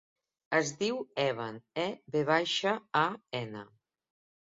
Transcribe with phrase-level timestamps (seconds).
[0.59, 1.85] Es diu Evan: e,
[2.17, 3.07] ve baixa, a,
[3.47, 3.67] ena.